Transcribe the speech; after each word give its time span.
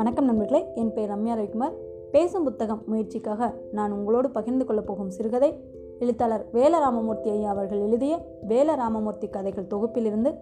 வணக்கம் 0.00 0.24
நண்பர்களே 0.24 0.64
என் 0.74 0.92
பெயர் 0.92 1.10
ரம்யா 1.10 1.38
ரவிக்குமார். 1.38 1.72
பேசும் 2.10 2.44
புத்தகம் 2.44 2.82
முயற்சிக்காக 2.92 3.54
நான் 3.72 3.92
உங்களோடு 3.92 4.30
பகிர்ந்து 4.30 4.64
கொள்ளப் 4.64 4.86
போகும் 4.86 5.10
சிறுகதை 5.10 5.60
எழுத்தாளர் 5.98 6.46
வேலராமமூர்த்தி 6.52 7.30
ஐயா 7.30 7.50
அவர்கள் 7.50 7.80
எழுதிய 7.80 8.26
வேலராமமூர்த்தி 8.48 9.30
கதைகள் 9.30 9.64
தொகுப்பிலிருந்து 9.64 10.34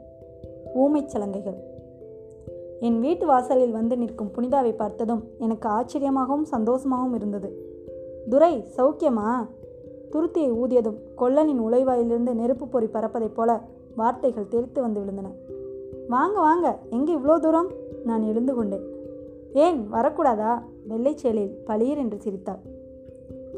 ஊமைச் 0.75 1.17
சலங்கைகள். 1.17 1.57
என் 2.81 3.01
வீட்டு 3.01 3.27
வாசலில் 3.27 3.73
வந்து 3.73 3.97
நிற்கும் 3.97 4.31
புனிதாவை 4.37 4.77
பார்த்ததும் 4.77 5.25
எனக்கு 5.39 5.69
ஆச்சரியமாகவும் 5.69 6.47
சந்தோஷமாகவும் 6.51 7.15
இருந்தது. 7.15 7.73
துரை 8.29 8.65
சௌக்கியமா? 8.77 9.47
துருத்தியை 10.11 10.53
ஊதியதும் 10.53 10.97
கொல்லனின் 11.19 11.61
உழைவாயிலிருந்து 11.61 12.35
நெருப்பு 12.35 12.69
பொறி 12.69 12.87
பறப்பதைப் 12.87 13.35
போல 13.35 13.61
வார்த்தைகள் 13.97 14.49
தெரித்து 14.49 14.81
வந்து 14.81 15.01
விழுந்தன. 15.01 15.33
வாங்க 16.09 16.41
வாங்க 16.41 16.79
எங்கே 16.91 17.15
இவ்வளோ 17.15 17.39
தூரம்? 17.39 17.73
நான் 18.05 18.23
எழுந்து 18.23 18.55
கொண்டேன். 18.55 18.98
ஏன் 19.55 19.93
வரக்கூடாதா? 19.93 20.63
வெள்ளை 20.89 21.17
சேலையில் 21.17 21.59
பளீர் 21.65 21.99
என்று 21.99 22.21
சிரித்தாள். 22.21 22.59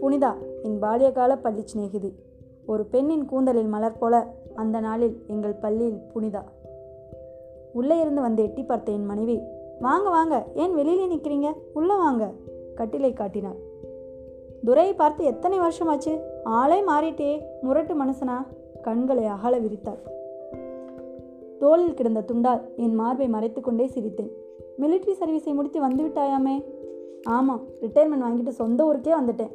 புனிதா 0.03 0.35
என் 0.63 0.83
பால்யகால 0.83 1.37
பள்ளி 1.41 1.63
சிநேகிதி. 1.65 2.15
ஒரு 2.67 2.85
பெண்ணின் 2.85 3.25
கூந்தலில் 3.25 3.69
மலர் 3.69 3.99
போல 3.99 4.35
அந்த 4.55 4.81
நாளில் 4.81 5.23
எங்கள் 5.27 5.53
பள்ளியில் 5.53 6.01
புனிதா. 6.15 6.43
உள்ளே 7.73 8.01
இருந்து 8.01 8.21
வந்து 8.21 8.43
எட்டி 8.43 8.63
பார்த்த 8.63 8.93
என் 8.93 9.07
மனைவி 9.07 9.41
வாங்க 9.81 10.11
வாங்க 10.11 10.47
ஏன் 10.55 10.75
வெளியிலே 10.75 11.15
நிற்கிறீங்க? 11.15 11.53
உள்ளே 11.73 11.97
வாங்க 11.97 12.31
கட்டிலை 12.77 13.13
காட்டினாள். 13.13 13.57
துரையை 14.65 14.95
பார்த்து 14.95 15.25
எத்தனை 15.25 15.59
வருஷமாச்சு? 15.59 16.21
ஆளே 16.45 16.83
மாறிட்டே 16.83 17.41
முரட்டு 17.63 18.05
மனுஷனா? 18.05 18.47
கண்களை 18.83 19.27
அகல 19.27 19.59
விரித்தாள். 19.59 19.99
தோளில் 21.59 21.95
கிடந்த 21.95 22.25
துண்டால் 22.33 22.61
என் 22.77 22.95
மார்பை 22.95 23.29
மறைத்துக்கொண்டே 23.29 23.87
சிரித்தேன். 23.95 24.31
மிலிட்ரி 24.81 25.15
சர்வீஸை 25.21 25.55
முடித்து 25.55 25.81
வந்து 25.81 26.03
விட்டாயாமே 26.05 26.55
ஆமாம் 27.37 27.63
ரிட்டையர்மெண்ட் 27.83 28.27
வாங்கிட்டு 28.27 28.49
சொந்த 28.49 28.85
ஊருக்கே 28.85 29.13
வந்துட்டேன். 29.21 29.53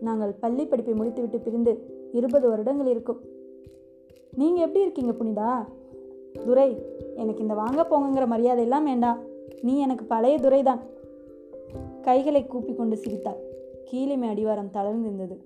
நாங்கள் 0.00 0.32
பள்ளி 0.42 0.66
படிப்பை 0.66 0.94
முடித்துவிட்டு 0.94 1.38
பிரிந்து 1.40 1.72
இருபது 2.12 2.48
வருடங்கள் 2.48 2.86
இருக்கும். 2.86 3.20
நீங்கள் 4.40 4.64
எப்படி 4.64 4.84
இருக்கீங்க 4.84 5.12
புனிதா? 5.12 5.50
துரை 6.44 6.70
எனக்கு 7.14 7.42
இந்த 7.42 7.54
வாங்க 7.54 7.82
போங்கங்கிற 7.90 8.26
மரியாதையெல்லாம் 8.26 8.82
வேண்டாம் 8.82 9.20
நீ 9.62 9.78
எனக்கு 9.78 10.04
பழைய 10.04 10.38
துரை 10.38 10.62
தான். 10.62 10.80
கைகளை 12.02 12.46
கூப்பி 12.46 12.74
கொண்டு 12.74 12.96
சிரித்தாள் 12.96 13.40
கீழிமை 13.90 14.28
அடிவாரம் 14.28 14.74
தளர்ந்திருந்தது 14.74 15.36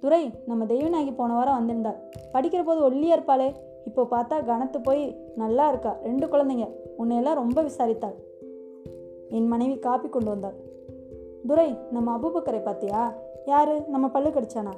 துரை 0.00 0.30
நம்ம 0.46 0.64
தெய்வநாயகி 0.64 1.12
போன 1.16 1.34
வாரம் 1.34 1.58
வந்திருந்தாள். 1.58 1.98
படிக்கிற 2.34 2.64
போது 2.64 2.80
ஒல்லியா 2.90 3.16
இருப்பாளே. 3.16 3.48
இப்போ 3.84 4.02
பார்த்தா 4.10 4.36
கனத்து 4.44 4.80
போய் 4.80 5.02
நல்லா 5.36 5.68
இருக்கா. 5.68 5.96
ரெண்டு 6.02 6.26
குழந்தைங்க. 6.26 6.66
உன்னையெல்லாம் 7.00 7.34
ரொம்ப 7.34 7.62
விசாரித்தாள். 7.62 8.14
என் 9.28 9.48
மனைவி 9.48 9.78
காப்பி 9.78 10.08
கொண்டு 10.08 10.30
வந்தாள். 10.30 10.54
துரை 11.46 11.78
நம்ம 11.90 12.16
அபுபக்கரை 12.16 12.60
பார்த்தியா? 12.60 13.12
யாரு? 13.46 13.82
நம்ம 13.88 14.08
பல்லு 14.08 14.28
கடிச்சானா? 14.28 14.72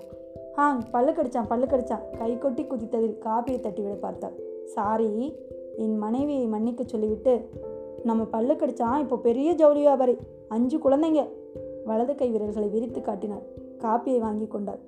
ஆங் 0.54 0.80
பல்லு 0.90 1.12
கடிச்சான் 1.12 1.46
பல்லு 1.48 1.66
கடிச்சான். 1.66 2.18
கை 2.18 2.38
கொட்டி 2.38 2.62
குதித்ததில் 2.62 3.18
காப்பியை 3.24 3.60
தட்டிவிட 3.60 3.94
பார்த்தாள். 4.00 4.32
சாரி 4.64 5.34
என் 5.76 5.98
மனைவியை 5.98 6.46
மன்னிக்க 6.46 6.84
சொல்லிவிட்டு 6.86 7.48
நம்ம 8.04 8.24
பல்லு 8.24 8.54
கடிச்சான் 8.54 9.00
இப்போ 9.00 9.16
பெரிய 9.16 9.52
ஜவுளி 9.52 9.78
வியாபாரி. 9.78 10.16
அஞ்சு 10.48 10.78
குழந்தைங்க. 10.78 11.28
வலது 11.84 12.14
கை 12.14 12.30
விரல்களை 12.30 12.68
விரித்து 12.68 13.00
காட்டினாள். 13.00 13.42
காப்பியை 13.78 14.18
வாங்கி 14.18 14.46
கொண்டாள். 14.46 14.78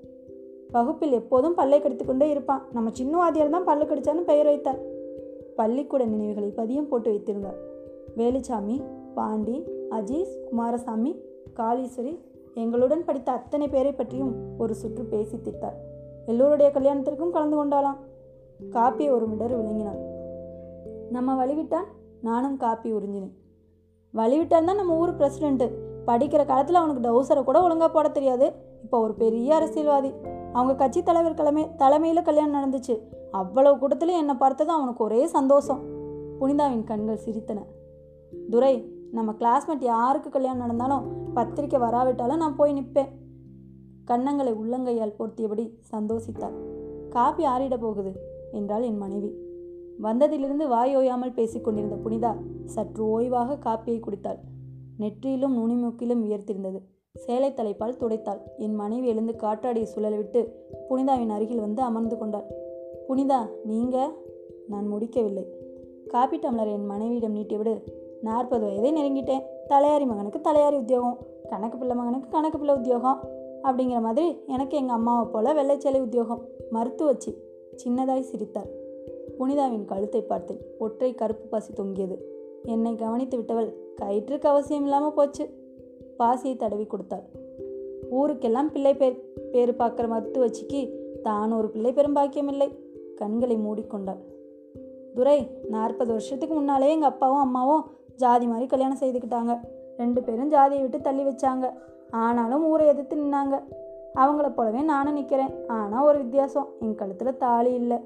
வகுப்பில் 0.71 1.13
எப்போதும் 1.13 1.55
பல்லை 1.55 1.81
கடித்து 1.81 2.05
கொண்டே 2.05 2.31
இருப்பான். 2.31 2.67
நம்ம 2.73 2.91
சின்னவாதியார் 2.91 3.51
தான் 3.51 3.65
பல்லு 3.65 3.85
கடிச்சான்னு 3.85 4.25
பெயர் 4.25 4.47
வைத்தார். 4.47 4.79
பள்ளிக்கூட 5.57 6.05
நினைவுகளை 6.05 6.51
பதியம் 6.57 6.89
போட்டு 6.89 7.11
வைத்திருந்தார் 7.11 7.59
வேலுச்சாமி 8.17 8.77
பாண்டி 9.15 9.57
அஜீஸ் 9.91 10.35
குமாரசாமி 10.49 11.13
காளீஸ்வரி 11.57 12.15
எங்களுடன் 12.55 13.05
படித்த 13.05 13.33
அத்தனை 13.33 13.69
பேரை 13.69 13.93
பற்றியும் 13.93 14.33
ஒரு 14.59 14.75
சுற்று 14.75 15.05
பேசி 15.05 15.37
தித்தார் 15.37 15.79
எல்லோருடைய 16.27 16.69
கல்யாணத்திற்கும் 16.73 17.31
கலந்து 17.31 17.57
கொண்டாலாம் 17.57 17.99
காப்பியை 18.71 19.11
ஒரு 19.11 19.27
மிடர் 19.27 19.57
விளங்கினான். 19.57 20.01
நம்ம 21.11 21.47
வழிவிட்டான் 21.47 21.89
நானும் 22.21 22.57
காப்பி 22.57 22.93
உறிஞ்சினேன். 22.93 23.35
வழிவிட்டான் 24.15 24.69
தான் 24.69 24.81
நம்ம 24.81 24.97
ஊர் 24.97 25.17
பிரசிடென்ட்டு 25.17 25.67
படிக்கிற 26.07 26.43
காலத்தில் 26.47 26.81
அவனுக்கு 26.81 27.05
டவுசரை 27.07 27.45
கூட 27.45 27.63
ஒழுங்காக 27.63 27.93
போட 27.93 28.09
தெரியாது. 28.09 28.53
இப்போ 28.83 29.01
ஒரு 29.01 29.15
பெரிய 29.15 29.55
அரசியல்வாதி. 29.55 30.11
அவங்க 30.55 30.75
கட்சி 30.75 31.03
தலைவர் 31.03 31.35
கிழமை 31.35 31.63
தலைமையில் 31.77 32.23
கல்யாணம் 32.23 32.57
நடந்துச்சு. 32.57 32.95
அவ்வளவு 33.31 33.77
கூட்டத்திலும் 33.79 34.21
என்னை 34.23 34.35
பார்த்ததும் 34.35 34.75
அவனுக்கு 34.75 35.05
ஒரே 35.05 35.27
சந்தோஷம். 35.27 35.81
புனிதாவின் 36.41 36.85
கண்கள் 36.85 37.25
சிரித்தன. 37.25 37.61
துரை 38.51 38.75
நம்ம 39.13 39.33
கிளாஸ்மேட் 39.33 39.83
யாருக்கு 39.83 40.31
கல்யாணம் 40.31 40.63
நடந்தாலும் 40.67 41.05
பத்திரிக்கை 41.35 41.81
வராவிட்டாலும் 41.81 42.37
நான் 42.37 42.57
போய் 42.57 42.73
நிற்பேன் 42.73 43.11
கன்னங்களை 44.07 44.53
உள்ளங்கையால் 44.53 45.19
பொருத்தியபடி 45.19 45.65
சந்தோஷித்தாள். 45.93 46.57
காப்பி 47.11 47.45
ஆறிட 47.47 47.77
போகுது 47.81 48.13
என்றாள் 48.53 48.83
என் 48.83 48.99
மனைவி. 48.99 49.31
வந்ததிலிருந்து 50.03 50.67
வாய் 50.69 50.97
ஓயாமல் 50.97 51.37
பேசிக்கொண்டிருந்த 51.39 51.99
புனிதா 52.05 52.33
சற்று 52.65 53.05
ஓய்வாக 53.15 53.59
காப்பியை 53.59 54.01
குடித்தாள். 54.01 54.41
நெற்றியிலும் 54.99 55.57
நுனிமூக்கிலும் 55.59 56.25
உயர்த்திருந்தது 56.27 56.81
சேலை 57.19 57.55
தலைப்பால் 57.55 57.97
துடைத்தாள். 57.97 58.41
என் 58.59 58.75
மனைவி 58.75 59.09
எழுந்து 59.09 59.33
காற்றாடியை 59.33 59.87
சுழலவிட்டு 59.95 60.49
புனிதாவின் 60.89 61.29
அருகில் 61.29 61.61
வந்து 61.61 61.83
அமர்ந்து 61.83 62.19
கொண்டாள். 62.19 62.45
புனிதா 63.09 63.49
நீங்க? 63.65 64.13
நான் 64.69 64.87
முடிக்கவில்லை. 64.87 65.47
காப்பி 66.09 66.37
டம்ளர் 66.37 66.73
என் 66.73 66.87
மனைவியிடம் 66.87 67.37
நீட்டிவிடு. 67.37 67.83
நாற்பது 68.23 68.67
வயதை 68.67 68.93
நெருங்கிட்டேன். 68.93 69.43
தலையாரி 69.69 70.07
மகனுக்கு 70.07 70.39
தலையாரி 70.39 70.77
உத்தியோகம். 70.77 71.19
கணக்கு 71.49 71.79
பிள்ளை 71.79 71.97
மகனுக்கு 71.97 72.29
கணக்கு 72.29 72.59
பிள்ளை 72.59 72.75
உத்தியோகம். 72.75 73.21
அப்படிங்கிற 73.63 74.01
மாதிரி 74.01 74.37
எனக்கு 74.47 74.77
எங்கள் 74.77 74.95
அம்மாவை 74.95 75.33
போல 75.33 75.55
வெள்ளைச்சேலை 75.55 76.01
உத்தியோகம். 76.01 76.47
மருத்துவச்சி 76.73 77.35
சின்னதாய் 77.85 78.21
சிரித்தாள். 78.21 78.69
புனிதாவின் 79.39 79.85
கழுத்தை 79.85 80.23
பார்த்தேன் 80.23 80.61
ஒற்றை 80.79 81.15
கருப்பு 81.15 81.49
பசி 81.49 81.73
தொங்கியது. 81.73 82.19
என்னை 82.63 82.95
கவனித்து 82.95 83.37
விட்டவள் 83.37 83.75
கயிற்றுக்கு 84.03 84.49
அவசியம் 84.49 84.83
இல்லாமல் 84.83 85.13
போச்சு. 85.13 85.63
பாசியை 86.19 86.57
தடவி 86.57 86.87
கொடுத்தாள். 86.87 87.25
ஊருக்கெல்லாம் 88.19 88.71
பிள்ளை 88.73 88.95
பேர் 88.95 89.17
பேர் 89.53 89.73
பார்க்குற 89.81 90.07
மருத்துவச்சிக்கு 90.13 90.81
தான் 91.23 91.53
ஒரு 91.53 91.69
பிள்ளை 91.69 91.93
பெரும் 91.93 92.17
பாக்கியமில்லை 92.17 92.69
கண்களை 93.21 93.57
மூடிக்கொண்டாள். 93.57 94.21
துரை 95.17 95.39
நாற்பது 95.75 96.11
வருஷத்துக்கு 96.13 96.55
முன்னாலே 96.55 96.91
எங்கள் 96.91 97.11
அப்பாவும் 97.11 97.45
அம்மாவும் 97.47 97.85
ஜாதி 98.17 98.47
மாதிரி 98.47 98.67
கல்யாணம் 98.67 99.01
செய்துக்கிட்டாங்க. 99.03 99.55
ரெண்டு 99.97 100.23
பேரும் 100.23 100.53
ஜாதியை 100.55 100.83
விட்டு 100.83 101.01
தள்ளி 101.01 101.25
வச்சாங்க. 101.25 101.67
ஆனாலும் 102.11 102.65
ஊரை 102.71 102.87
எதிர்த்து 102.87 103.17
நின்னாங்க. 103.17 103.57
அவங்கள 104.23 104.49
போலவே 104.55 104.83
நானும் 104.91 105.17
நிற்கிறேன் 105.19 105.55
ஆனால் 105.77 106.07
ஒரு 106.09 106.19
வித்தியாசம் 106.19 106.69
என் 106.81 106.99
கழுத்தில் 107.01 107.41
தாலி 107.45 107.73
இல்லை. 107.75 107.99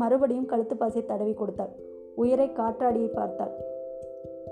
மறுபடியும் 0.00 0.46
கழுத்து 0.46 0.74
பாசியை 0.74 1.04
தடவி 1.06 1.34
கொடுத்தாள். 1.34 1.72
உயிரை 2.22 2.48
காற்றாடியை 2.52 3.10
பார்த்தாள். 3.18 3.52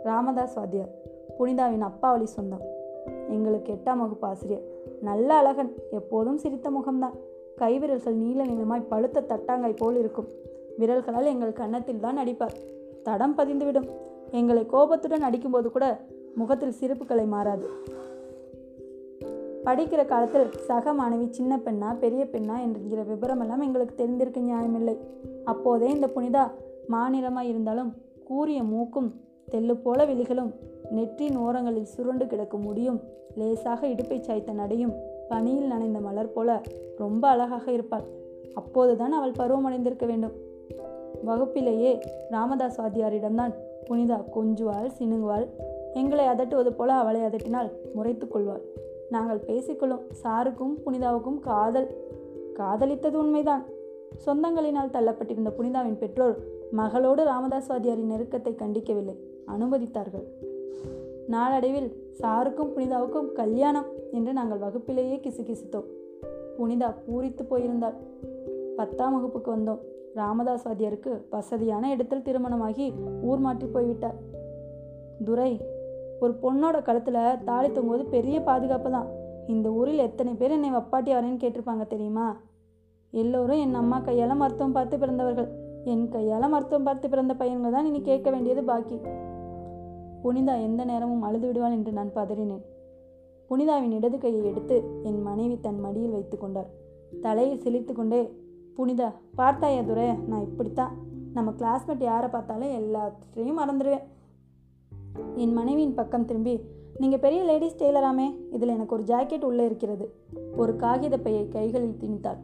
ராமதாஸ் 0.09 0.59
வாத்தியார் 0.59 0.93
புனிதாவின் 1.39 1.89
அப்பாவளி 1.89 2.29
சொந்தம் 2.37 2.67
எங்களுக்கு 3.29 3.73
எட்டாம் 3.73 3.99
வகுப்பு 3.99 4.27
ஆசிரியர். 4.27 4.63
நல்ல 5.01 5.35
அழகன் 5.35 5.73
எப்போதும் 5.91 6.39
சிரித்த 6.39 6.71
முகம்தான். 6.71 7.15
கைவிரல்கள் 7.57 8.15
நீல 8.15 8.45
நீளமாய் 8.45 8.89
பழுத்த 8.89 9.21
தட்டாங்காய் 9.21 9.77
போல் 9.77 9.97
இருக்கும். 9.97 10.29
விரல்களால் 10.79 11.25
எங்கள் 11.25 11.53
கன்னத்தில் 11.53 12.01
தான் 12.01 12.19
அடிப்பார். 12.19 12.55
தடம் 13.03 13.39
பதிந்துவிடும். 13.39 13.89
எங்களை 14.31 14.67
கோபத்துடன் 14.67 15.23
அடிக்கும்போது 15.23 15.71
கூட 15.71 16.01
முகத்தில் 16.35 16.73
சிரிப்புகளை 16.73 17.27
மாறாது. 17.27 17.69
படிக்கிற 19.65 20.05
காலத்தில் 20.05 20.51
சக 20.51 20.93
மாணவி 20.93 21.31
சின்ன 21.31 21.57
பெண்ணா 21.57 21.99
பெரிய 21.99 22.29
பெண்ணா 22.33 22.61
என்கிற 22.61 23.03
விவரமெல்லாம் 23.03 23.63
எங்களுக்கு 23.63 23.95
தெரிந்திருக்க 23.95 24.41
நியாயமில்லை. 24.41 24.97
அப்போதே 25.45 25.91
இந்த 25.91 26.07
புனிதா 26.07 26.51
மாநிலமாய் 26.91 27.49
இருந்தாலும் 27.49 27.95
கூரிய 28.25 28.63
மூக்கும் 28.63 29.15
தெல்லு 29.51 29.75
போல 29.75 30.05
விழிகளும் 30.05 30.53
நெற்றின் 30.91 31.37
ஓரங்களில் 31.37 31.85
சுருண்டு 31.85 32.27
கிடக்கும் 32.27 32.63
முடியும். 32.63 33.01
லேசாக 33.35 33.87
இடுப்பை 33.87 34.21
சாய்த்த 34.21 34.53
நடையும் 34.53 34.93
பனியில் 35.29 35.67
நனைந்த 35.67 36.01
மலர் 36.01 36.33
போல 36.33 36.61
ரொம்ப 36.97 37.29
அழகாக 37.29 37.73
இருப்பாள். 37.73 38.03
அப்போதுதான் 38.55 39.13
அவள் 39.13 39.31
பருவமடைந்திருக்க 39.31 40.07
வேண்டும். 40.07 40.33
வகுப்பிலேயே 41.25 42.01
ராமதாஸ் 42.31 42.81
வாத்தியாரிடம்தான் 42.81 43.53
புனிதா 43.91 44.25
கொஞ்சுவாள் 44.35 44.91
சினுங்குவாள் 44.99 45.47
எங்களை 45.95 46.25
அதட்டுவது 46.25 46.71
போல 46.71 46.93
அவளை 46.93 47.21
அதட்டினால் 47.21 47.71
முறைத்து 47.95 48.29
கொள்வாள். 48.29 48.63
நாங்கள் 49.11 49.45
பேசிக்கொள்ளும் 49.47 50.01
சாருக்கும் 50.23 50.75
புனிதாவுக்கும் 50.87 51.39
காதல். 51.39 51.89
காதலித்தது 52.55 53.19
உண்மைதான். 53.19 53.65
சொந்தங்களினால் 54.27 54.95
தள்ளப்பட்டிருந்த 54.95 55.53
புனிதாவின் 55.59 55.99
பெற்றோர் 55.99 56.37
மகளோடு 56.71 57.25
ராமதாஸ் 57.25 57.73
வாதியாரின் 57.73 58.11
நெருக்கத்தை 58.11 58.55
கண்டிக்கவில்லை. 58.55 59.17
அனுமதித்தார்கள். 59.47 60.27
நாளடைவில் 61.29 61.89
சாருக்கும் 62.21 62.73
புனிதாவுக்கும் 62.77 63.33
கல்யாணம் 63.33 63.89
என்று 64.13 64.33
நாங்கள் 64.33 64.59
வகுப்பிலேயே 64.59 65.17
கிசுகிசுத்தோம். 65.17 65.89
புனிதா 66.59 66.89
பூரித்து 67.05 67.43
போயிருந்தாள். 67.51 67.97
பத்தாம் 68.77 69.15
வகுப்புக்கு 69.15 69.51
வந்தோம். 69.57 69.81
ராமதாஸ் 70.15 70.67
வாதியாருக்கு 70.67 71.13
வசதியான 71.31 71.91
இடத்தில் 71.91 72.23
திருமணமாகி 72.23 72.93
ஊர் 73.23 73.39
மாற்றி 73.39 73.67
போய்விட்டார். 73.67 74.19
துரை 75.25 75.53
ஒரு 76.21 76.33
பொண்ணோட 76.43 76.83
கழுத்தில் 76.83 77.39
தாலி 77.45 77.69
தொங்குவது 77.69 78.05
பெரிய 78.05 78.41
பாதுகாப்பு 78.41 78.91
தான் 78.91 79.09
இந்த 79.47 79.69
ஊரில் 79.71 79.99
எத்தனை 79.99 80.33
பேர் 80.35 80.51
என்னை 80.51 80.71
வப்பாட்டி 80.71 81.11
வரேன்னு 81.15 81.43
கேட்டிருப்பாங்க 81.43 81.87
தெரியுமா? 81.87 82.27
எல்லோரும் 83.13 83.59
என் 83.59 83.75
அம்மா 83.75 83.99
கையால் 84.01 84.37
மருத்துவம் 84.37 84.73
பார்த்து 84.73 84.99
பிறந்தவர்கள். 84.99 85.49
என் 85.85 86.09
கையால் 86.09 86.49
மருத்துவம் 86.49 86.85
பார்த்து 86.85 87.09
பிறந்த 87.09 87.35
பையன்கள் 87.35 87.73
தான் 87.73 87.85
இனி 87.85 88.01
கேட்க 88.01 88.31
வேண்டியது 88.31 88.63
பாக்கி. 88.65 88.99
புனிதா 90.25 90.55
எந்த 90.63 90.85
நேரமும் 90.85 91.23
அழுது 91.23 91.47
விடுவாள் 91.47 91.73
என்று 91.73 91.93
நான் 91.93 92.15
பதறினேன். 92.15 92.65
புனிதாவின் 93.51 93.93
இடது 93.93 94.19
கையை 94.19 94.45
எடுத்து 94.45 94.77
என் 95.03 95.23
மனைவி 95.23 95.61
தன் 95.61 95.81
மடியில் 95.81 96.11
வைத்து 96.11 96.39
கொண்டார். 96.39 96.71
தலையை 97.21 97.59
சிலித்து 97.59 97.93
கொண்டே 97.93 98.21
புனிதா 98.77 99.13
பார்த்தாயா 99.35 99.81
துரை? 99.81 100.13
நான் 100.29 100.43
இப்படித்தான். 100.43 100.93
நம்ம 101.33 101.51
கிளாஸ்மேட் 101.51 102.03
யாரை 102.03 102.29
பார்த்தாலும் 102.31 102.77
எல்லாத்தையும் 102.79 103.59
மறந்துடுவேன் 103.61 104.07
என் 105.37 105.53
மனைவியின் 105.53 105.95
பக்கம் 105.95 106.25
திரும்பி 106.25 106.61
நீங்கள் 106.99 107.19
பெரிய 107.19 107.43
லேடிஸ் 107.43 107.77
டெய்லராமே 107.77 108.27
இதில் 108.53 108.69
எனக்கு 108.69 108.95
ஒரு 108.95 109.05
ஜாக்கெட் 109.05 109.45
உள்ளே 109.45 109.65
இருக்கிறது. 109.65 110.07
ஒரு 110.57 110.77
காகித 110.77 111.19
பையை 111.19 111.49
கைகளில் 111.49 111.99
திணித்தாள். 112.01 112.41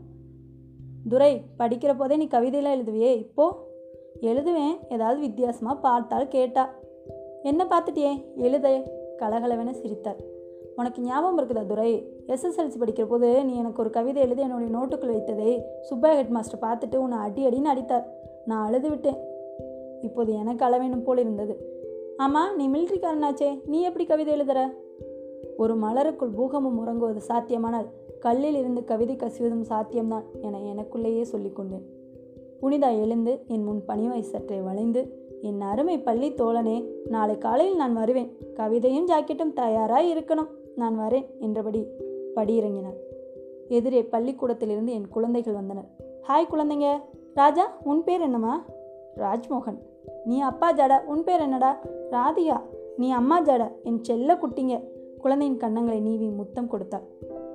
துரை 1.09 1.45
படிக்கிற 1.59 1.97
போதே 1.97 2.17
நீ 2.17 2.27
கவிதையெல்லாம் 2.27 2.77
எழுதுவியே 2.79 3.11
இப்போ? 3.17 3.47
எழுதுவேன். 4.21 4.77
ஏதாவது 4.89 5.21
வித்தியாசமாக 5.21 5.81
பார்த்தால் 5.81 6.29
கேட்டா. 6.29 6.71
என்ன 7.47 7.67
பார்த்துட்டியே? 7.71 8.25
எழுத. 8.37 8.83
கலகலவென 9.19 9.71
சிரித்தார். 9.71 10.17
உனக்கு 10.77 11.03
ஞாபகம் 11.03 11.39
இருக்குதா 11.39 11.67
துரை? 11.67 12.13
எஸ்எஸ்எல்சி 12.27 12.79
படிக்கிற 12.81 13.05
போது 13.05 13.45
நீ 13.45 13.57
எனக்கு 13.57 13.81
ஒரு 13.81 13.91
கவிதை 13.91 14.23
எழுதி 14.23 14.43
என்னுடைய 14.43 14.77
நோட்டுக்குள் 14.77 15.15
வைத்ததை 15.15 15.63
சுப்பா 15.91 16.15
ஹெட் 16.15 16.29
மாஸ்டர் 16.29 16.61
பார்த்துட்டு 16.61 16.97
உன்னை 16.97 17.19
அடி 17.19 17.47
அடின்னு 17.47 17.73
அடித்தார். 17.73 18.07
நான் 18.45 18.67
அழுது 18.67 18.91
விட்டேன். 18.91 19.17
இப்போது 20.03 20.33
எனக்கு 20.35 20.65
அளவேணும் 20.65 21.03
போல் 21.03 21.19
இருந்தது. 21.19 21.55
ஆமாம் 22.17 22.57
நீ 22.57 22.69
மிலிட்ரிக்காரனாச்சே 22.69 23.61
நீ 23.67 23.83
எப்படி 23.83 24.05
கவிதை 24.05 24.41
எழுதுற? 24.41 24.71
ஒரு 25.57 25.77
மலருக்குள் 25.77 26.35
பூகம்பம் 26.35 26.79
உறங்குவது 26.79 27.21
சாத்தியமானால் 27.29 27.87
கல்லில் 28.21 28.57
இருந்து 28.57 28.85
கவிதை 28.85 29.17
கசிவதும் 29.17 29.65
சாத்தியம்தான் 29.69 30.25
என 30.41 30.59
எனக்குள்ளேயே 30.59 31.25
சொல்லிக்கொண்டேன். 31.33 31.87
புனிதா 32.63 33.01
எழுந்து 33.01 33.43
என் 33.47 33.65
முன் 33.65 33.83
பணிவாய் 33.89 34.21
சற்றே 34.21 34.61
வளைந்து 34.61 35.26
என் 35.49 35.61
அருமை 35.71 35.97
பள்ளி 36.07 36.29
தோழனே 36.31 36.77
நாளை 37.09 37.35
காலையில் 37.39 37.81
நான் 37.81 37.95
வருவேன். 38.01 38.31
கவிதையும் 38.57 39.09
ஜாக்கெட்டும் 39.11 39.53
தயாராய் 39.53 40.09
இருக்கணும். 40.13 40.51
நான் 40.77 40.97
வரேன் 40.99 41.27
என்றபடி 41.41 41.81
படியிறங்கினார் 42.37 42.99
எதிரே 43.69 44.01
பள்ளிக்கூடத்திலிருந்து 44.05 44.93
என் 44.93 45.09
குழந்தைகள் 45.09 45.59
வந்தனர். 45.59 45.89
ஹாய் 46.29 46.51
குழந்தைங்க. 46.51 46.89
ராஜா 47.35 47.65
உன் 47.85 48.03
பேர் 48.05 48.21
என்னம்மா? 48.21 48.55
ராஜ்மோகன். 49.17 49.79
நீ 50.25 50.37
அப்பா 50.51 50.69
ஜாடா 50.73 50.99
உன் 51.13 51.25
பேர் 51.25 51.45
என்னடா? 51.47 51.71
ராதிகா. 52.11 52.59
நீ 52.97 53.09
அம்மா 53.11 53.39
ஜாடா 53.43 53.69
என் 53.85 54.03
செல்ல 54.09 54.35
குட்டிங்க. 54.35 54.77
குழந்தையின் 55.23 55.61
கண்ணங்களை 55.63 56.01
நீவி 56.09 56.29
முத்தம் 56.41 56.71
கொடுத்தாள். 56.73 57.07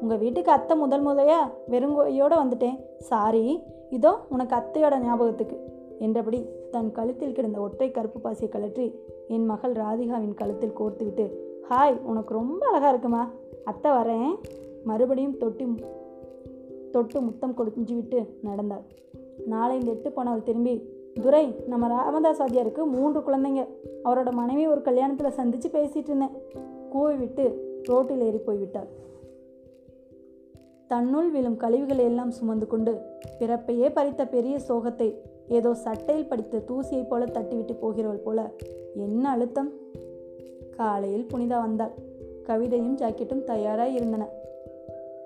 உங்கள் 0.02 0.22
வீட்டுக்கு 0.24 0.52
அத்தை 0.52 0.76
முதல் 0.78 1.06
முதையா 1.06 1.40
வெறுங்கோயோடு 1.72 2.36
வந்துட்டேன். 2.44 2.80
சாரி 3.10 3.44
இதோ 3.90 4.12
உனக்கு 4.30 4.56
அத்தையோட 4.56 4.96
ஞாபகத்துக்கு. 5.06 5.58
என்றபடி 6.06 6.40
தன் 6.72 6.92
கழுத்தில் 6.98 7.36
கிடந்த 7.38 7.58
ஒற்றை 7.60 7.88
கருப்பு 7.92 8.20
பாசியை 8.24 8.50
கழற்றி 8.50 8.86
என் 9.28 9.46
மகள் 9.46 9.74
ராதிகாவின் 9.84 10.40
கழுத்தில் 10.42 10.78
கோர்த்துவிட்டு 10.80 11.26
ஹாய் 11.70 11.98
உனக்கு 12.12 12.32
ரொம்ப 12.34 12.62
அழகாக 12.70 12.92
இருக்குமா? 12.94 13.24
அத்தை 13.70 13.90
வரேன். 13.92 14.32
மறுபடியும் 14.84 15.38
தொட்டி 15.38 15.66
தொட்டு 16.92 17.20
முத்தம் 17.22 17.58
கொடுஞ்சு 17.58 17.94
விட்டு 17.96 18.20
நடந்தாள் 18.42 18.86
நாளை 19.52 19.76
இந்த 19.80 19.92
எட்டு 19.92 20.10
போனவள் 20.12 20.48
திரும்பி 20.48 20.74
துரை 21.22 21.46
நம்ம 21.68 21.88
ராமதாஸ் 21.88 22.42
வாத்தியாருக்கு 22.42 22.82
மூன்று 22.96 23.20
குழந்தைங்க. 23.20 23.64
அவரோட 24.06 24.30
மனைவி 24.32 24.64
ஒரு 24.68 24.82
கல்யாணத்தில் 24.82 25.38
சந்தித்து 25.40 25.70
பேசிகிட்டு 25.70 26.12
இருந்தேன். 26.12 26.36
கூவி 26.94 27.16
விட்டு 27.16 27.46
ரோட்டில் 27.84 28.24
ஏறி 28.28 28.40
போய்விட்டாள் 28.48 28.90
தன்னுள் 30.92 31.32
விழும் 31.32 31.58
கழிவுகளை 31.58 32.06
எல்லாம் 32.06 32.32
சுமந்து 32.32 32.68
கொண்டு 32.68 33.02
பிறப்பையே 33.40 33.90
பறித்த 33.90 34.30
பெரிய 34.30 34.60
சோகத்தை 34.68 35.14
ஏதோ 35.48 35.74
சட்டையில் 35.74 36.28
படித்த 36.28 36.58
தூசியைப் 36.58 37.08
போல 37.08 37.26
தட்டிவிட்டு 37.26 37.76
போகிறவள் 37.82 38.24
போல. 38.24 38.52
என்ன 38.96 39.30
அழுத்தம்? 39.30 39.72
காலையில் 40.78 41.28
புனிதா 41.34 41.62
வந்தாள். 41.62 41.92
கவிதையும் 42.44 42.98
ஜாக்கெட்டும் 42.98 43.44
தயாராக 43.44 43.90
இருந்தன. 43.90 44.30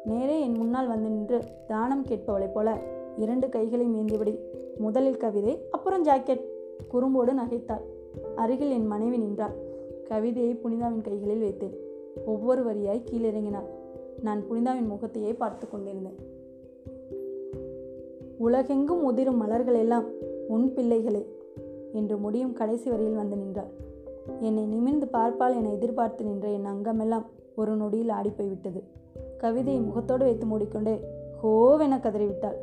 நேரே 0.05 0.41
என் 0.41 0.57
முன்னால் 0.57 0.87
வந்து 0.87 1.09
நின்று 1.09 1.39
தானம் 1.67 2.05
கேட்பவளைப் 2.05 2.53
போல 2.53 2.77
இரண்டு 3.17 3.49
கைகளையும் 3.49 3.95
ஏந்தியபடி 3.95 4.39
முதலில் 4.77 5.17
கவிதை 5.17 5.59
அப்புறம் 5.71 6.05
ஜாக்கெட் 6.05 6.41
குறும்போடு 6.93 7.33
நகைத்தாள். 7.33 7.81
அருகில் 8.35 8.71
என் 8.71 8.87
மனைவி 8.87 9.17
நின்றாள். 9.17 9.55
கவிதையை 10.03 10.53
புனிதாவின் 10.53 11.01
கைகளில் 11.01 11.43
வைத்தேன். 11.43 11.75
ஒவ்வொரு 12.25 12.63
வரியாய் 12.63 13.03
கீழிறங்கினாள். 13.11 13.74
நான் 14.25 14.41
புனிதாவின் 14.47 14.91
முகத்தையே 14.91 15.31
பார்த்து 15.33 15.65
கொண்டிருந்தேன். 15.69 16.19
உலகெங்கும் 18.37 19.03
உதிரும் 19.09 19.41
மலர்கள் 19.41 19.75
எல்லாம் 19.75 20.05
உன் 20.47 20.67
பிள்ளைகளே 20.73 21.23
என்று 21.93 22.15
முடியும் 22.17 22.53
கடைசி 22.53 22.87
வரையில் 22.89 23.19
வந்து 23.21 23.35
நின்றாள். 23.35 23.71
என்னை 24.39 24.63
நிமிர்ந்து 24.65 25.07
பார்ப்பால் 25.07 25.55
என 25.55 25.71
எதிர்பார்த்து 25.71 26.23
நின்ற 26.23 26.47
என் 26.49 26.69
அங்கமெல்லாம் 26.73 27.25
ஒரு 27.55 27.73
நொடியில் 27.75 28.15
ஆடிப்போய்விட்டது. 28.19 28.81
கவிதையை 29.37 29.81
முகத்தோடு 29.81 30.23
வைத்து 30.23 30.45
மூடிக்கொண்டே 30.45 30.95
ஹோவென 31.41 31.99
கதறிவிட்டாள். 31.99 32.57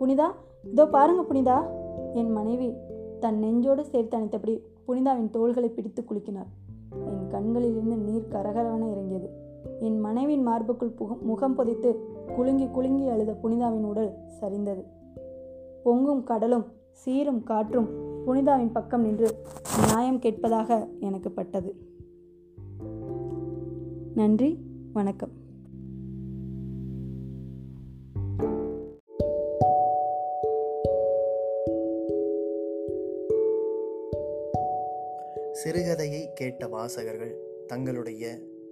புனிதா 0.00 0.28
இதோ 0.64 0.84
பாருங்க 0.86 1.22
புனிதா 1.22 1.58
என் 2.14 2.32
மனைவி 2.32 2.70
தன் 3.20 3.38
நெஞ்சோடு 3.38 3.82
சேர்த்து 3.84 4.16
அணைத்தபடி 4.18 4.54
புனிதாவின் 4.86 5.30
தோள்களை 5.30 5.68
பிடித்து 5.68 6.02
குலுக்கினார் 6.02 6.50
என் 7.10 7.24
கண்களிலிருந்து 7.28 7.96
நீர் 8.06 8.32
கரகரவென 8.32 8.84
இறங்கியது. 8.94 9.28
என் 9.80 10.00
மனைவின் 10.00 10.48
மார்புக்குள் 10.48 10.96
புகம் 10.96 11.24
முகம் 11.24 11.54
பொதித்து 11.54 11.96
குலுங்கி 12.36 12.66
குலுங்கி 12.66 13.08
அழுத 13.08 13.32
புனிதாவின் 13.32 13.84
உடல் 13.84 14.14
சரிந்தது. 14.40 14.84
பொங்கும் 15.82 16.24
கடலும் 16.24 16.64
சீரும் 16.92 17.42
காற்றும் 17.42 17.88
புனிதாவின் 18.26 18.72
பக்கம் 18.72 19.02
நின்று 19.02 19.36
நியாயம் 19.86 20.18
கேட்பதாக 20.18 20.88
எனக்கு 21.00 21.30
பட்டது. 21.30 21.74
நன்றி 24.14 24.58
வணக்கம். 24.92 25.38
சிறுகதையை 35.64 36.32
கேட்ட 36.34 36.68
வாசகர்கள் 36.68 37.38
தங்களுடைய 37.66 38.38